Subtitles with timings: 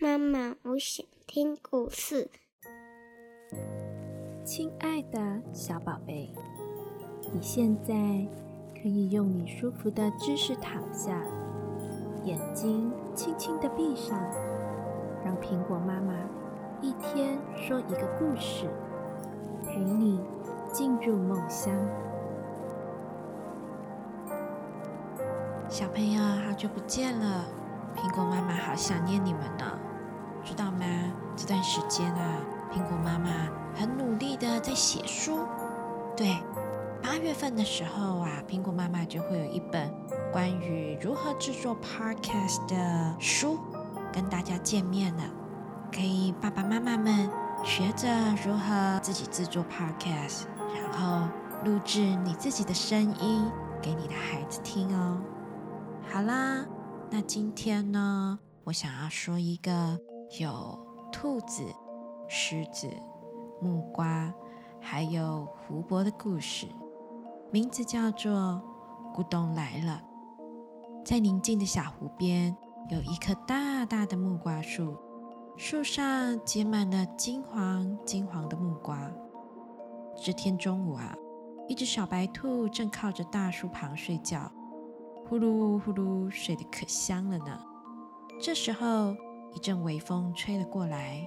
[0.00, 2.28] 妈妈，我想听故事。
[4.44, 6.32] 亲爱的小宝贝，
[7.32, 7.92] 你现在
[8.74, 11.22] 可以用你舒服的姿势躺下，
[12.24, 14.18] 眼睛轻轻的闭上，
[15.24, 16.14] 让苹果妈妈
[16.80, 18.68] 一天说一个故事，
[19.64, 20.20] 陪你
[20.72, 21.72] 进入梦乡。
[25.68, 27.44] 小朋友，好久不见了，
[27.94, 29.42] 苹果妈妈好想念你们？
[31.42, 32.38] 这段时间啊，
[32.72, 33.28] 苹果妈妈
[33.74, 35.40] 很努力的在写书。
[36.16, 36.36] 对，
[37.02, 39.92] 八月份的时候啊，苹果妈妈就会有一本
[40.32, 43.58] 关于如何制作 podcast 的书
[44.12, 45.24] 跟大家见面了。
[45.92, 47.28] 可以爸爸妈妈们
[47.64, 48.08] 学着
[48.46, 50.44] 如何自己制作 podcast，
[50.80, 51.28] 然后
[51.64, 53.50] 录制你自己的声音
[53.82, 55.20] 给你的孩子听哦。
[56.08, 56.64] 好啦，
[57.10, 59.98] 那今天呢，我想要说一个。
[60.40, 60.78] 有
[61.12, 61.62] 兔子、
[62.26, 62.88] 狮子、
[63.60, 64.32] 木瓜，
[64.80, 66.66] 还有湖泊的故事，
[67.52, 68.32] 名字叫做
[69.14, 70.02] 《咕咚来了》。
[71.04, 72.56] 在宁静的小湖边，
[72.88, 74.96] 有一棵大大的木瓜树，
[75.56, 79.08] 树上结满了金黄金黄的木瓜。
[80.16, 81.14] 这天中午啊，
[81.68, 84.50] 一只小白兔正靠着大树旁睡觉，
[85.28, 87.60] 呼噜呼噜睡得可香了呢。
[88.40, 89.14] 这时候。
[89.54, 91.22] 一阵微风吹了过来，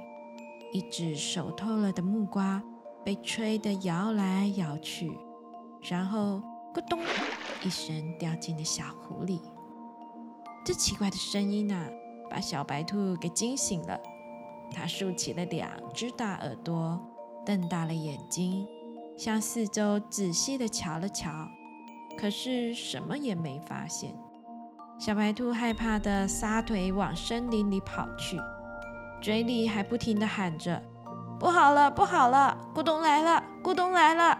[0.71, 2.61] 一只熟透了的木瓜
[3.03, 5.11] 被吹得摇来摇去，
[5.81, 6.41] 然后
[6.73, 6.99] 咕咚
[7.63, 9.41] 一声掉进了小湖里。
[10.65, 11.87] 这奇怪的声音啊，
[12.29, 13.99] 把小白兔给惊醒了。
[14.71, 16.99] 它竖起了两只大耳朵，
[17.45, 18.67] 瞪大了眼睛，
[19.15, 21.47] 向四周仔细地瞧了瞧，
[22.17, 24.17] 可是什么也没发现。
[24.97, 28.39] 小白兔害怕的撒腿往森林里跑去，
[29.21, 30.81] 嘴里还不停地喊着
[31.37, 34.39] ：“不好了，不好了，咕咚来了，咕咚来了！”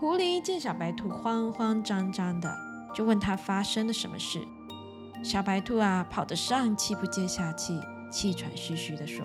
[0.00, 2.52] 狐狸见小白兔慌慌张张的，
[2.92, 4.40] 就问他发生了什么事。
[5.22, 7.80] 小白兔啊，跑得上气不接下气，
[8.10, 9.24] 气喘吁吁地说：“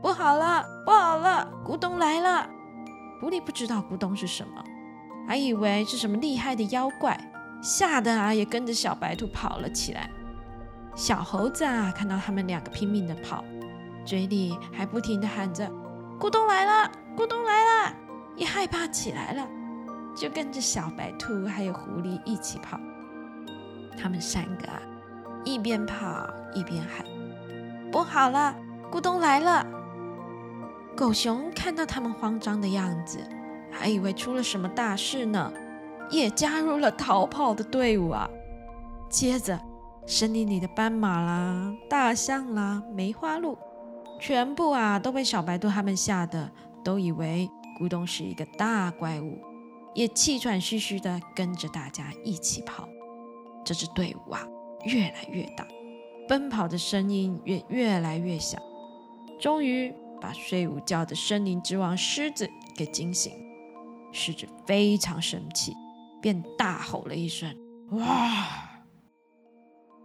[0.00, 2.48] 不好了，不好了，咕咚来了！”
[3.20, 4.62] 狐狸不知道咕咚是什么，
[5.26, 7.18] 还以为是什么厉害的妖怪。
[7.64, 10.10] 吓得啊，也跟着小白兔跑了起来。
[10.94, 13.42] 小猴子啊，看到他们两个拼命的跑，
[14.04, 15.66] 嘴里还不停的喊着
[16.20, 17.96] “咕咚来了，咕咚来了”，
[18.36, 19.48] 也害怕起来了，
[20.14, 22.78] 就跟着小白兔还有狐狸一起跑。
[23.96, 24.82] 他们三个啊，
[25.42, 25.96] 一边跑
[26.54, 27.04] 一边喊
[27.90, 28.54] ：“不好了，
[28.92, 29.66] 咕咚来了！”
[30.94, 33.18] 狗熊看到他们慌张的样子，
[33.72, 35.50] 还以为出了什么大事呢。
[36.14, 38.30] 也加入了逃跑的队伍啊！
[39.10, 39.60] 接着，
[40.06, 43.58] 森林里的斑马啦、大象啦、梅花鹿，
[44.20, 46.50] 全部啊都被小白兔他们吓得，
[46.84, 49.38] 都以为咕咚是一个大怪物，
[49.94, 52.88] 也气喘吁吁的跟着大家一起跑。
[53.64, 54.46] 这支队伍啊
[54.84, 55.66] 越来越大，
[56.28, 58.58] 奔跑的声音也越来越小，
[59.40, 63.32] 终于把睡午觉的森林之王狮子给惊醒。
[64.12, 65.74] 狮子非常生气。
[66.24, 67.54] 便大吼了一声
[67.92, 68.06] ：“哇！”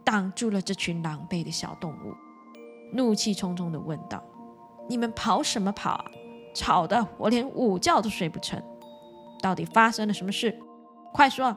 [0.04, 2.14] 挡住了这群狼狈的小动物，
[2.92, 4.22] 怒气冲冲地问道
[4.86, 6.04] ：“你们跑什么跑啊？
[6.54, 8.62] 吵得我连午觉都睡不成！
[9.40, 10.60] 到底发生了什么事？
[11.14, 11.56] 快说！”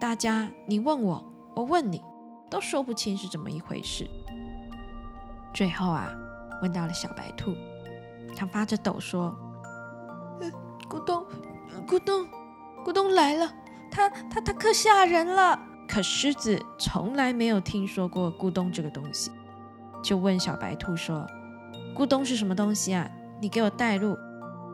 [0.00, 1.24] 大家，你问我，
[1.54, 2.02] 我问你，
[2.50, 4.10] 都说不清是怎么一回事。
[5.54, 6.10] 最后啊，
[6.62, 7.54] 问到了小白兔，
[8.34, 9.32] 它发着抖说
[10.90, 11.24] ：“咕咚，
[11.86, 12.26] 咕咚。”
[12.84, 13.50] 咕咚来了，
[13.90, 15.58] 他他他可吓人了。
[15.88, 19.30] 可狮子从来没有听说过咕咚这个东西，
[20.02, 21.26] 就问小白兔说
[21.96, 23.10] ：“咕咚是什么东西啊？
[23.40, 24.16] 你给我带路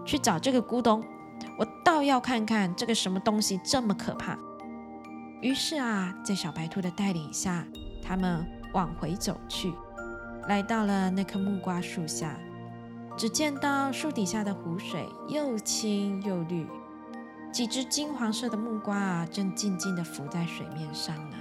[0.04, 1.02] 去找这个咕咚，
[1.58, 4.38] 我倒要看看这个什么东西这么可怕。”
[5.42, 7.64] 于是啊，在小白兔的带领下，
[8.02, 9.72] 他们往回走去，
[10.48, 12.38] 来到了那棵木瓜树下，
[13.16, 16.66] 只见到树底下的湖水又清又绿。
[17.52, 21.36] 几只金黄色的木瓜啊，正静静地浮在水面上呢。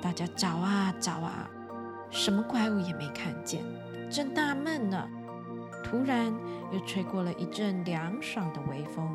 [0.00, 1.50] 大家找啊找啊，
[2.10, 3.64] 什么怪物也没看见，
[4.10, 5.08] 正纳闷呢。
[5.82, 6.32] 突然
[6.72, 9.10] 又吹过了一阵凉爽的微风，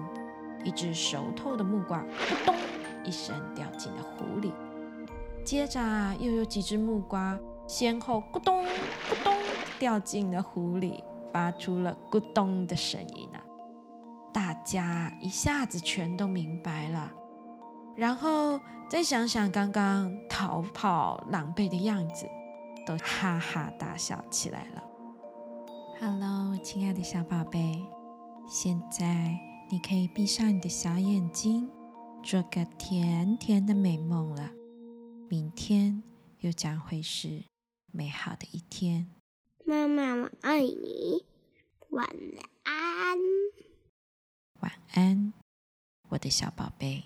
[0.63, 2.54] 一只熟透的木瓜扑咚
[3.04, 4.51] 一声掉进了湖里。
[5.44, 5.80] 接着，
[6.19, 9.33] 又有几只木瓜先后咕咚咕咚
[9.80, 11.01] 掉进了湖里，
[11.31, 13.29] 发出了咕咚的声音。
[14.31, 17.12] 大家一下子全都明白了，
[17.96, 18.60] 然后
[18.90, 22.28] 再想想刚刚逃跑狼狈的样子，
[22.86, 24.84] 都哈哈大笑起来了。
[26.00, 27.84] Hello，亲爱的小宝贝，
[28.48, 29.38] 现在
[29.70, 31.70] 你可以闭上你的小眼睛，
[32.24, 34.52] 做个甜甜的美梦了。
[35.28, 36.02] 明天
[36.40, 37.44] 又将会是
[37.92, 39.08] 美好的一天。
[39.66, 41.25] 妈妈，我爱你，
[41.90, 42.08] 晚
[42.64, 43.18] 安。
[44.62, 45.34] 晚安，
[46.10, 47.04] 我的小宝贝。